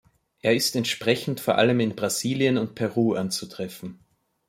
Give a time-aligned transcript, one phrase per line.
[0.41, 3.99] Er ist entsprechend vor allem in Brasilien und Peru anzutreffen.